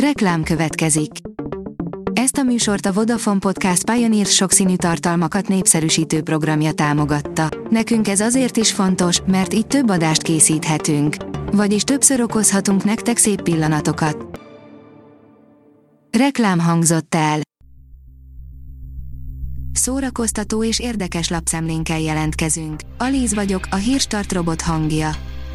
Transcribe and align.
Reklám 0.00 0.42
következik. 0.42 1.10
Ezt 2.12 2.36
a 2.36 2.42
műsort 2.42 2.86
a 2.86 2.92
Vodafone 2.92 3.38
Podcast 3.38 3.90
Pioneer 3.90 4.26
sokszínű 4.26 4.76
tartalmakat 4.76 5.48
népszerűsítő 5.48 6.22
programja 6.22 6.72
támogatta. 6.72 7.48
Nekünk 7.70 8.08
ez 8.08 8.20
azért 8.20 8.56
is 8.56 8.72
fontos, 8.72 9.20
mert 9.26 9.54
így 9.54 9.66
több 9.66 9.88
adást 9.88 10.22
készíthetünk. 10.22 11.16
Vagyis 11.52 11.82
többször 11.82 12.20
okozhatunk 12.20 12.84
nektek 12.84 13.16
szép 13.16 13.42
pillanatokat. 13.42 14.40
Reklám 16.18 16.58
hangzott 16.58 17.14
el. 17.14 17.40
Szórakoztató 19.72 20.64
és 20.64 20.80
érdekes 20.80 21.28
lapszemlénkkel 21.28 22.00
jelentkezünk. 22.00 22.80
Alíz 22.98 23.34
vagyok, 23.34 23.66
a 23.70 23.76
hírstart 23.76 24.32
robot 24.32 24.60
hangja. 24.60 25.10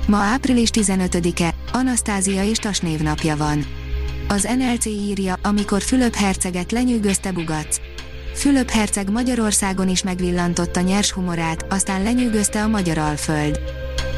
Ma 0.07 0.17
április 0.17 0.69
15-e, 0.73 1.55
Anasztázia 1.71 2.43
és 2.43 2.57
Tas 2.57 2.79
névnapja 2.79 3.37
van. 3.37 3.65
Az 4.31 4.47
NLC 4.57 4.85
írja, 4.85 5.35
amikor 5.43 5.81
Fülöp 5.81 6.15
herceget 6.15 6.71
lenyűgözte 6.71 7.31
Bugac. 7.31 7.77
Fülöp 8.33 8.69
herceg 8.69 9.11
Magyarországon 9.11 9.89
is 9.89 10.03
megvillantotta 10.03 10.81
nyers 10.81 11.11
humorát, 11.11 11.65
aztán 11.69 12.03
lenyűgözte 12.03 12.63
a 12.63 12.67
magyar 12.67 12.97
alföld. 12.97 13.59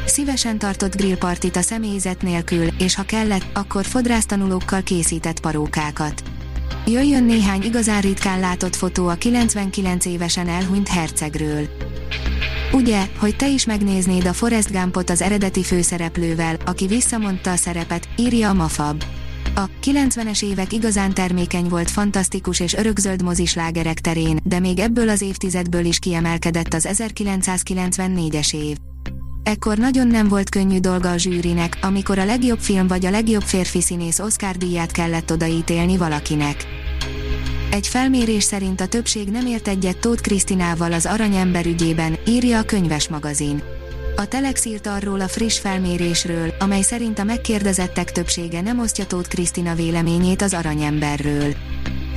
Szívesen 0.06 0.58
tartott 0.58 0.96
grillpartit 0.96 1.56
a 1.56 1.60
személyzet 1.62 2.22
nélkül, 2.22 2.66
és 2.78 2.94
ha 2.94 3.02
kellett, 3.02 3.46
akkor 3.54 3.84
fodrásztanulókkal 3.84 4.82
készített 4.82 5.40
parókákat. 5.40 6.22
Jöjjön 6.86 7.24
néhány 7.24 7.62
igazán 7.62 8.00
ritkán 8.00 8.40
látott 8.40 8.76
fotó 8.76 9.08
a 9.08 9.14
99 9.14 10.04
évesen 10.04 10.48
elhunyt 10.48 10.88
hercegről. 10.88 11.68
Ugye, 12.72 13.06
hogy 13.18 13.36
te 13.36 13.48
is 13.48 13.64
megnéznéd 13.64 14.26
a 14.26 14.32
Forrest 14.32 14.72
Gumpot 14.72 15.10
az 15.10 15.22
eredeti 15.22 15.62
főszereplővel, 15.62 16.56
aki 16.64 16.86
visszamondta 16.86 17.50
a 17.50 17.56
szerepet, 17.56 18.08
írja 18.16 18.48
a 18.48 18.54
Mafab. 18.54 19.04
A 19.56 19.68
90-es 19.82 20.44
évek 20.44 20.72
igazán 20.72 21.14
termékeny 21.14 21.68
volt 21.68 21.90
fantasztikus 21.90 22.60
és 22.60 22.74
örökzöld 22.74 23.22
mozislágerek 23.22 24.00
terén, 24.00 24.38
de 24.44 24.58
még 24.58 24.78
ebből 24.78 25.08
az 25.08 25.20
évtizedből 25.20 25.84
is 25.84 25.98
kiemelkedett 25.98 26.74
az 26.74 26.88
1994-es 26.90 28.54
év. 28.54 28.76
Ekkor 29.42 29.78
nagyon 29.78 30.06
nem 30.06 30.28
volt 30.28 30.50
könnyű 30.50 30.78
dolga 30.78 31.10
a 31.10 31.16
zsűrinek, 31.16 31.78
amikor 31.82 32.18
a 32.18 32.24
legjobb 32.24 32.58
film 32.58 32.86
vagy 32.86 33.06
a 33.06 33.10
legjobb 33.10 33.42
férfi 33.42 33.80
színész 33.80 34.18
Oscar 34.18 34.56
díját 34.56 34.92
kellett 34.92 35.32
odaítélni 35.32 35.96
valakinek. 35.96 36.66
Egy 37.70 37.86
felmérés 37.86 38.42
szerint 38.42 38.80
a 38.80 38.86
többség 38.86 39.28
nem 39.28 39.46
ért 39.46 39.68
egyet 39.68 39.98
Tóth 39.98 40.22
Krisztinával 40.22 40.92
az 40.92 41.06
Aranyember 41.06 41.66
ügyében, 41.66 42.16
írja 42.26 42.58
a 42.58 42.62
könyves 42.62 43.08
magazin. 43.08 43.62
A 44.16 44.26
Telex 44.28 44.64
írt 44.64 44.86
arról 44.86 45.20
a 45.20 45.28
friss 45.28 45.58
felmérésről, 45.58 46.54
amely 46.58 46.82
szerint 46.82 47.18
a 47.18 47.24
megkérdezettek 47.24 48.12
többsége 48.12 48.60
nem 48.60 48.78
osztja 48.78 49.06
Tóth 49.06 49.28
Krisztina 49.28 49.74
véleményét 49.74 50.42
az 50.42 50.54
aranyemberről. 50.54 51.54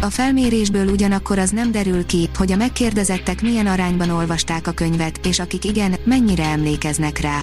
A 0.02 0.10
felmérésből 0.10 0.88
ugyanakkor 0.88 1.40
az 1.40 1.50
nem 1.50 1.72
derül 1.72 2.06
ki, 2.06 2.30
hogy 2.36 2.52
a 2.52 2.56
megkérdezettek 2.56 3.42
milyen 3.42 3.68
arányban 3.68 4.10
olvasták 4.10 4.68
a 4.68 4.72
könyvet, 4.72 5.26
és 5.26 5.40
akik 5.40 5.66
igen, 5.66 5.96
mennyire 6.04 6.44
emlékeznek 6.44 7.20
rá. 7.20 7.40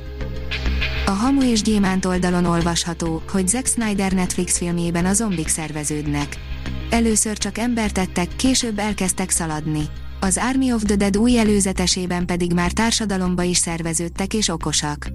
A 1.07 1.11
Hamu 1.11 1.43
és 1.43 1.63
Gyémánt 1.63 2.05
oldalon 2.05 2.45
olvasható, 2.45 3.23
hogy 3.31 3.49
Zack 3.49 3.67
Snyder 3.67 4.13
Netflix 4.13 4.59
filmjében 4.59 5.05
a 5.05 5.13
zombik 5.13 5.49
szerveződnek. 5.49 6.37
Először 6.91 7.39
csak 7.39 7.59
embertettek, 7.59 8.37
később 8.37 8.79
elkezdtek 8.79 9.31
szaladni. 9.31 9.89
Az 10.25 10.41
Army 10.51 10.73
of 10.73 10.83
the 10.83 10.97
Dead 10.97 11.17
új 11.17 11.39
előzetesében 11.39 12.27
pedig 12.27 12.53
már 12.53 12.73
társadalomba 12.73 13.43
is 13.43 13.57
szerveződtek 13.57 14.35
és 14.35 14.49
okosak. 14.49 15.09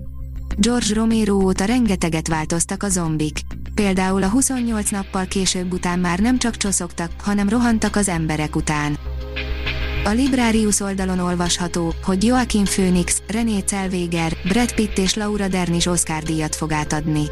George 0.57 0.93
Romero 0.93 1.33
óta 1.33 1.65
rengeteget 1.65 2.27
változtak 2.27 2.83
a 2.83 2.89
zombik. 2.89 3.39
Például 3.73 4.23
a 4.23 4.29
28 4.29 4.89
nappal 4.89 5.25
később 5.25 5.73
után 5.73 5.99
már 5.99 6.19
nem 6.19 6.37
csak 6.37 6.57
csoszogtak, 6.57 7.11
hanem 7.17 7.49
rohantak 7.49 7.95
az 7.95 8.07
emberek 8.07 8.55
után. 8.55 8.97
A 10.03 10.09
Librarius 10.09 10.79
oldalon 10.79 11.19
olvasható, 11.19 11.93
hogy 12.03 12.23
Joaquin 12.23 12.65
Phoenix, 12.65 13.21
René 13.27 13.63
Zellweger, 13.67 14.37
Brad 14.47 14.73
Pitt 14.73 14.97
és 14.97 15.13
Laura 15.13 15.47
Dern 15.47 15.73
is 15.73 15.85
Oscar 15.85 16.23
díjat 16.23 16.55
fog 16.55 16.71
átadni. 16.71 17.25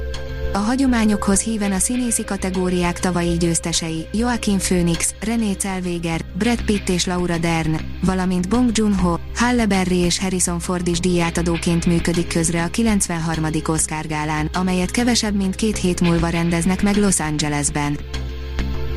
A 0.57 0.59
hagyományokhoz 0.59 1.41
híven 1.41 1.71
a 1.71 1.77
színészi 1.79 2.23
kategóriák 2.23 2.99
tavalyi 2.99 3.37
győztesei, 3.37 4.07
Joaquin 4.13 4.57
Phoenix, 4.57 5.13
René 5.19 5.55
Zellweger, 5.59 6.21
Brad 6.37 6.61
Pitt 6.61 6.89
és 6.89 7.05
Laura 7.05 7.37
Dern, 7.37 7.79
valamint 8.03 8.49
Bong 8.49 8.69
Joon-ho, 8.73 9.17
Halle 9.35 9.65
Berry 9.65 9.97
és 9.97 10.19
Harrison 10.19 10.59
Ford 10.59 10.87
is 10.87 10.99
díjátadóként 10.99 11.85
működik 11.85 12.27
közre 12.27 12.63
a 12.63 12.67
93. 12.67 13.45
Oscar 13.65 14.07
gálán, 14.07 14.49
amelyet 14.53 14.91
kevesebb 14.91 15.35
mint 15.35 15.55
két 15.55 15.77
hét 15.77 16.01
múlva 16.01 16.27
rendeznek 16.27 16.83
meg 16.83 16.95
Los 16.95 17.19
Angelesben. 17.19 17.99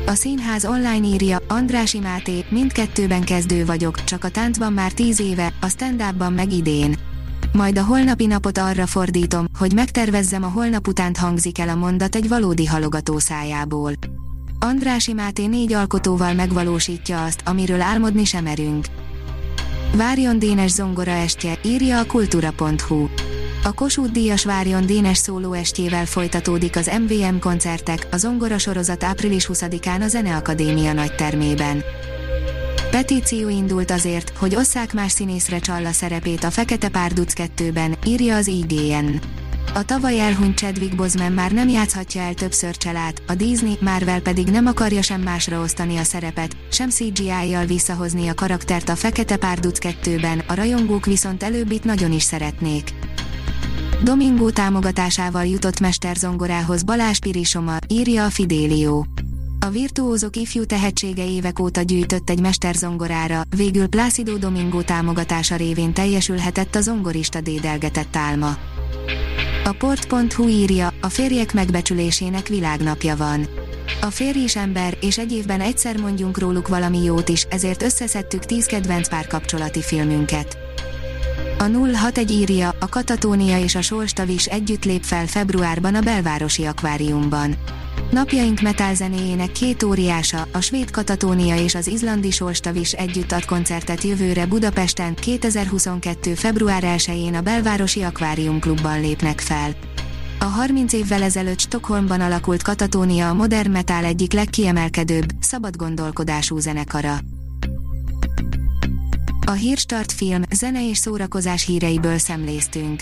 A 0.05 0.13
színház 0.13 0.65
online 0.65 1.07
írja, 1.07 1.37
Andrási 1.47 1.99
Máté, 1.99 2.45
mindkettőben 2.49 3.23
kezdő 3.23 3.65
vagyok, 3.65 4.03
csak 4.03 4.23
a 4.23 4.29
táncban 4.29 4.73
már 4.73 4.91
tíz 4.91 5.19
éve, 5.19 5.53
a 5.61 5.67
stand 5.67 6.33
meg 6.35 6.51
idén. 6.53 7.10
Majd 7.53 7.77
a 7.77 7.83
holnapi 7.83 8.25
napot 8.25 8.57
arra 8.57 8.85
fordítom, 8.85 9.45
hogy 9.57 9.73
megtervezzem 9.73 10.43
a 10.43 10.47
holnap 10.47 10.87
utánt 10.87 11.17
hangzik 11.17 11.59
el 11.59 11.69
a 11.69 11.75
mondat 11.75 12.15
egy 12.15 12.27
valódi 12.27 12.65
halogató 12.65 13.19
szájából. 13.19 13.93
Andrási 14.59 15.13
Máté 15.13 15.45
négy 15.45 15.73
alkotóval 15.73 16.33
megvalósítja 16.33 17.23
azt, 17.23 17.41
amiről 17.45 17.81
álmodni 17.81 18.23
sem 18.23 18.43
merünk. 18.43 18.85
Várjon 19.95 20.39
Dénes 20.39 20.71
zongora 20.71 21.11
estje, 21.11 21.59
írja 21.63 21.99
a 21.99 22.05
kultúra.hu. 22.05 23.07
A 23.63 23.73
Kossuth 23.73 24.11
Díjas 24.11 24.45
Várjon 24.45 24.85
Dénes 24.85 25.17
szóló 25.17 25.53
estjével 25.53 26.05
folytatódik 26.05 26.75
az 26.75 26.91
MVM 27.07 27.37
koncertek, 27.39 28.07
a 28.11 28.17
zongora 28.17 28.57
sorozat 28.57 29.03
április 29.03 29.49
20-án 29.53 30.01
a 30.01 30.07
Zeneakadémia 30.07 30.93
nagy 30.93 31.15
termében. 31.15 31.83
Petíció 32.91 33.49
indult 33.49 33.91
azért, 33.91 34.37
hogy 34.37 34.55
osszák 34.55 34.93
más 34.93 35.11
színészre 35.11 35.59
Csalla 35.59 35.91
szerepét 35.91 36.43
a 36.43 36.51
Fekete 36.51 36.89
Párduc 36.89 37.33
2-ben, 37.35 37.97
írja 38.05 38.35
az 38.35 38.47
IGN. 38.47 39.19
A 39.73 39.85
tavaly 39.85 40.19
elhunyt 40.19 40.57
Chadwick 40.57 40.95
Boseman 40.95 41.31
már 41.31 41.51
nem 41.51 41.69
játszhatja 41.69 42.21
el 42.21 42.33
többször 42.33 42.77
csalát, 42.77 43.21
a 43.27 43.35
Disney, 43.35 43.77
Marvel 43.81 44.21
pedig 44.21 44.47
nem 44.47 44.65
akarja 44.65 45.01
sem 45.01 45.21
másra 45.21 45.61
osztani 45.61 45.97
a 45.97 46.03
szerepet, 46.03 46.55
sem 46.71 46.89
CGI-jal 46.89 47.65
visszahozni 47.65 48.27
a 48.27 48.33
karaktert 48.33 48.89
a 48.89 48.95
Fekete 48.95 49.37
Párduc 49.37 49.77
2-ben, 49.81 50.43
a 50.47 50.53
rajongók 50.53 51.05
viszont 51.05 51.43
előbb 51.43 51.71
itt 51.71 51.83
nagyon 51.83 52.11
is 52.11 52.23
szeretnék. 52.23 52.93
Domingo 54.03 54.49
támogatásával 54.49 55.45
jutott 55.45 55.79
mesterzongorához 55.79 56.83
Balázs 56.83 57.19
Pirisoma, 57.19 57.77
írja 57.87 58.25
a 58.25 58.29
Fidélió. 58.29 59.05
A 59.65 59.69
virtuózok 59.69 60.35
ifjú 60.35 60.65
tehetsége 60.65 61.25
évek 61.25 61.59
óta 61.59 61.81
gyűjtött 61.81 62.29
egy 62.29 62.39
mesterzongorára, 62.39 63.41
végül 63.55 63.87
Plácido 63.87 64.37
Domingo 64.37 64.81
támogatása 64.81 65.55
révén 65.55 65.93
teljesülhetett 65.93 66.75
a 66.75 66.81
zongorista 66.81 67.41
dédelgetett 67.41 68.15
álma. 68.15 68.57
A 69.63 69.71
port.hu 69.71 70.47
írja, 70.47 70.93
a 71.01 71.09
férjek 71.09 71.53
megbecsülésének 71.53 72.47
világnapja 72.47 73.15
van. 73.15 73.47
A 74.01 74.09
férj 74.09 74.39
is 74.39 74.55
ember, 74.55 74.97
és 75.01 75.17
egy 75.17 75.31
évben 75.31 75.61
egyszer 75.61 75.97
mondjunk 75.97 76.39
róluk 76.39 76.67
valami 76.67 77.03
jót 77.03 77.29
is, 77.29 77.43
ezért 77.49 77.83
összeszedtük 77.83 78.45
10 78.45 78.65
kedvenc 78.65 79.09
párkapcsolati 79.09 79.81
filmünket. 79.81 80.57
A 81.57 81.63
061 81.63 82.31
írja, 82.31 82.75
a 82.79 82.89
Katatónia 82.89 83.59
és 83.59 83.75
a 83.75 83.81
Solstavis 83.81 84.45
együtt 84.45 84.85
lép 84.85 85.03
fel 85.03 85.27
februárban 85.27 85.95
a 85.95 86.01
belvárosi 86.01 86.65
akváriumban. 86.65 87.55
Napjaink 88.11 88.59
zenéjének 88.93 89.51
két 89.51 89.83
óriása, 89.83 90.47
a 90.51 90.59
svéd 90.59 90.91
Katatónia 90.91 91.63
és 91.63 91.75
az 91.75 91.87
izlandi 91.87 92.31
Solstavis 92.31 92.91
együtt 92.91 93.31
ad 93.31 93.45
koncertet 93.45 94.03
jövőre 94.03 94.45
Budapesten 94.45 95.15
2022. 95.15 96.33
február 96.33 96.83
1-én 96.85 97.35
a 97.35 97.41
Belvárosi 97.41 98.01
Akvárium 98.01 98.59
Klubban 98.59 99.01
lépnek 99.01 99.39
fel. 99.39 99.71
A 100.39 100.43
30 100.43 100.93
évvel 100.93 101.23
ezelőtt 101.23 101.59
Stockholmban 101.59 102.21
alakult 102.21 102.61
Katatónia 102.61 103.29
a 103.29 103.33
modern 103.33 103.71
metal 103.71 104.03
egyik 104.03 104.33
legkiemelkedőbb, 104.33 105.31
szabad 105.39 105.75
gondolkodású 105.75 106.57
zenekara. 106.57 107.19
A 109.45 109.51
Hírstart 109.51 110.11
film, 110.11 110.41
zene 110.51 110.89
és 110.89 110.97
szórakozás 110.97 111.65
híreiből 111.65 112.17
szemléztünk. 112.17 113.01